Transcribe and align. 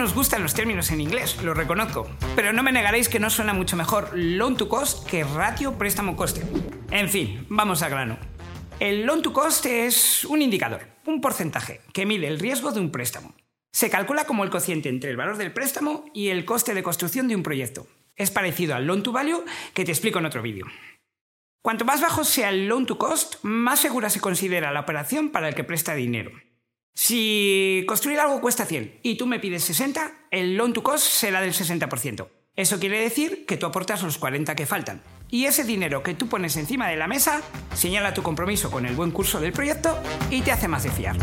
Nos 0.00 0.14
gustan 0.14 0.42
los 0.42 0.54
términos 0.54 0.90
en 0.92 1.02
inglés? 1.02 1.36
Lo 1.42 1.52
reconozco. 1.52 2.08
Pero 2.34 2.54
no 2.54 2.62
me 2.62 2.72
negaréis 2.72 3.10
que 3.10 3.20
no 3.20 3.28
suena 3.28 3.52
mucho 3.52 3.76
mejor 3.76 4.12
loan 4.14 4.56
to 4.56 4.66
cost 4.66 5.06
que 5.06 5.24
ratio 5.24 5.76
préstamo 5.76 6.16
coste. 6.16 6.40
En 6.90 7.10
fin, 7.10 7.44
vamos 7.50 7.82
al 7.82 7.90
grano. 7.90 8.16
El 8.78 9.04
loan 9.04 9.20
to 9.20 9.34
cost 9.34 9.66
es 9.66 10.24
un 10.24 10.40
indicador, 10.40 10.86
un 11.04 11.20
porcentaje, 11.20 11.82
que 11.92 12.06
mide 12.06 12.28
el 12.28 12.38
riesgo 12.38 12.72
de 12.72 12.80
un 12.80 12.90
préstamo. 12.90 13.34
Se 13.72 13.90
calcula 13.90 14.24
como 14.24 14.42
el 14.42 14.48
cociente 14.48 14.88
entre 14.88 15.10
el 15.10 15.18
valor 15.18 15.36
del 15.36 15.52
préstamo 15.52 16.06
y 16.14 16.28
el 16.28 16.46
coste 16.46 16.72
de 16.72 16.82
construcción 16.82 17.28
de 17.28 17.36
un 17.36 17.42
proyecto. 17.42 17.86
Es 18.16 18.30
parecido 18.30 18.74
al 18.74 18.86
loan 18.86 19.02
to 19.02 19.12
value 19.12 19.44
que 19.74 19.84
te 19.84 19.92
explico 19.92 20.18
en 20.18 20.24
otro 20.24 20.40
vídeo. 20.40 20.64
Cuanto 21.62 21.84
más 21.84 22.00
bajo 22.00 22.24
sea 22.24 22.48
el 22.48 22.68
loan 22.68 22.86
to 22.86 22.96
cost, 22.96 23.34
más 23.42 23.80
segura 23.80 24.08
se 24.08 24.22
considera 24.22 24.72
la 24.72 24.80
operación 24.80 25.28
para 25.28 25.46
el 25.48 25.54
que 25.54 25.64
presta 25.64 25.94
dinero. 25.94 26.30
Si 27.02 27.82
construir 27.88 28.20
algo 28.20 28.42
cuesta 28.42 28.66
100 28.66 29.00
y 29.02 29.16
tú 29.16 29.26
me 29.26 29.40
pides 29.40 29.64
60, 29.64 30.26
el 30.30 30.54
loan 30.58 30.74
to 30.74 30.82
cost 30.82 31.06
será 31.06 31.40
del 31.40 31.54
60%. 31.54 32.28
Eso 32.54 32.78
quiere 32.78 33.00
decir 33.00 33.46
que 33.46 33.56
tú 33.56 33.64
aportas 33.64 34.02
los 34.02 34.18
40 34.18 34.54
que 34.54 34.66
faltan. 34.66 35.02
Y 35.30 35.46
ese 35.46 35.64
dinero 35.64 36.02
que 36.02 36.12
tú 36.12 36.28
pones 36.28 36.58
encima 36.58 36.88
de 36.88 36.96
la 36.96 37.08
mesa 37.08 37.40
señala 37.72 38.12
tu 38.12 38.22
compromiso 38.22 38.70
con 38.70 38.84
el 38.84 38.96
buen 38.96 39.12
curso 39.12 39.40
del 39.40 39.54
proyecto 39.54 39.98
y 40.28 40.42
te 40.42 40.52
hace 40.52 40.68
más 40.68 40.82
de 40.82 40.90
fiar. 40.90 41.16